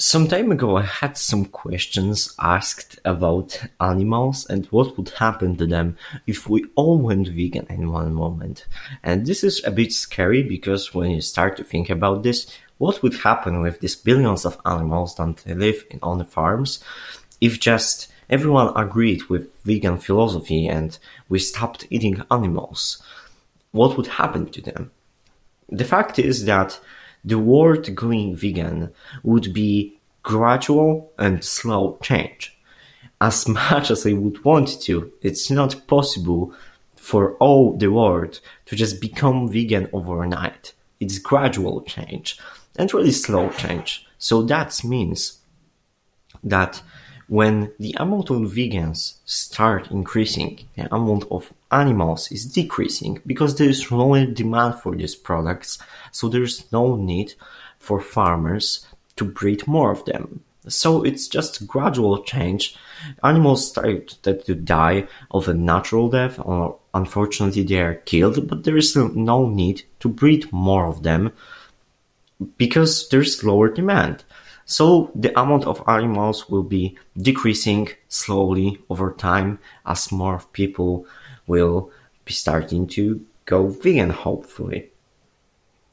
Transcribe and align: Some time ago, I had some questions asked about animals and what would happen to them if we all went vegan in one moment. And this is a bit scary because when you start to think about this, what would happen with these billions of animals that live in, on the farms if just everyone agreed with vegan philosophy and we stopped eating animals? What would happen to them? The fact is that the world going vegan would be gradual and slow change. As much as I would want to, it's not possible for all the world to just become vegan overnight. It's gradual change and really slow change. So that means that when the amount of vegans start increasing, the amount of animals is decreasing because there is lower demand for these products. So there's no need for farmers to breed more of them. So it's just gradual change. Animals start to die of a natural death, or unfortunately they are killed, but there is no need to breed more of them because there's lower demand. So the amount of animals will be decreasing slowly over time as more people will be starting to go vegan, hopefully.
Some 0.00 0.28
time 0.28 0.50
ago, 0.50 0.78
I 0.78 0.82
had 0.84 1.18
some 1.18 1.44
questions 1.44 2.34
asked 2.40 2.98
about 3.04 3.60
animals 3.82 4.46
and 4.46 4.64
what 4.68 4.96
would 4.96 5.10
happen 5.10 5.56
to 5.56 5.66
them 5.66 5.98
if 6.26 6.48
we 6.48 6.64
all 6.74 6.96
went 6.96 7.28
vegan 7.28 7.66
in 7.68 7.92
one 7.92 8.14
moment. 8.14 8.66
And 9.02 9.26
this 9.26 9.44
is 9.44 9.62
a 9.62 9.70
bit 9.70 9.92
scary 9.92 10.42
because 10.42 10.94
when 10.94 11.10
you 11.10 11.20
start 11.20 11.58
to 11.58 11.64
think 11.64 11.90
about 11.90 12.22
this, 12.22 12.50
what 12.78 13.02
would 13.02 13.12
happen 13.12 13.60
with 13.60 13.80
these 13.80 13.94
billions 13.94 14.46
of 14.46 14.58
animals 14.64 15.16
that 15.16 15.44
live 15.46 15.84
in, 15.90 15.98
on 16.02 16.16
the 16.16 16.24
farms 16.24 16.82
if 17.42 17.60
just 17.60 18.10
everyone 18.30 18.72
agreed 18.76 19.24
with 19.24 19.54
vegan 19.64 19.98
philosophy 19.98 20.66
and 20.66 20.98
we 21.28 21.38
stopped 21.38 21.86
eating 21.90 22.22
animals? 22.30 23.02
What 23.72 23.98
would 23.98 24.06
happen 24.06 24.46
to 24.46 24.62
them? 24.62 24.92
The 25.68 25.84
fact 25.84 26.18
is 26.18 26.46
that 26.46 26.80
the 27.24 27.38
world 27.38 27.94
going 27.94 28.34
vegan 28.36 28.92
would 29.22 29.52
be 29.52 29.98
gradual 30.22 31.12
and 31.18 31.44
slow 31.44 31.98
change. 32.02 32.58
As 33.20 33.46
much 33.60 33.90
as 33.90 34.06
I 34.06 34.12
would 34.12 34.44
want 34.44 34.80
to, 34.82 35.12
it's 35.22 35.50
not 35.50 35.86
possible 35.86 36.54
for 36.96 37.34
all 37.36 37.76
the 37.76 37.88
world 37.88 38.40
to 38.66 38.76
just 38.76 39.00
become 39.00 39.48
vegan 39.48 39.88
overnight. 39.92 40.74
It's 41.00 41.18
gradual 41.18 41.82
change 41.82 42.38
and 42.76 42.92
really 42.92 43.10
slow 43.10 43.50
change. 43.50 44.06
So 44.18 44.42
that 44.42 44.84
means 44.84 45.38
that 46.44 46.82
when 47.30 47.70
the 47.78 47.94
amount 48.00 48.28
of 48.28 48.38
vegans 48.38 49.14
start 49.24 49.88
increasing, 49.92 50.58
the 50.74 50.92
amount 50.92 51.24
of 51.30 51.52
animals 51.70 52.32
is 52.32 52.44
decreasing 52.44 53.22
because 53.24 53.54
there 53.54 53.68
is 53.68 53.92
lower 53.92 54.26
demand 54.26 54.74
for 54.80 54.96
these 54.96 55.14
products. 55.14 55.78
So 56.10 56.28
there's 56.28 56.64
no 56.72 56.96
need 56.96 57.34
for 57.78 58.00
farmers 58.00 58.84
to 59.14 59.24
breed 59.24 59.64
more 59.68 59.92
of 59.92 60.04
them. 60.06 60.42
So 60.66 61.04
it's 61.04 61.28
just 61.28 61.68
gradual 61.68 62.20
change. 62.24 62.74
Animals 63.22 63.68
start 63.68 64.08
to 64.24 64.54
die 64.56 65.06
of 65.30 65.46
a 65.46 65.54
natural 65.54 66.08
death, 66.10 66.36
or 66.40 66.78
unfortunately 66.94 67.62
they 67.62 67.80
are 67.80 67.94
killed, 67.94 68.48
but 68.48 68.64
there 68.64 68.76
is 68.76 68.96
no 68.96 69.46
need 69.46 69.84
to 70.00 70.08
breed 70.08 70.52
more 70.52 70.88
of 70.88 71.04
them 71.04 71.30
because 72.56 73.08
there's 73.10 73.44
lower 73.44 73.68
demand. 73.68 74.24
So 74.70 75.10
the 75.16 75.36
amount 75.36 75.66
of 75.66 75.82
animals 75.88 76.48
will 76.48 76.62
be 76.62 76.96
decreasing 77.20 77.88
slowly 78.08 78.78
over 78.88 79.10
time 79.10 79.58
as 79.84 80.12
more 80.12 80.40
people 80.52 81.06
will 81.48 81.90
be 82.24 82.32
starting 82.32 82.86
to 82.94 83.26
go 83.46 83.66
vegan, 83.66 84.10
hopefully. 84.10 84.89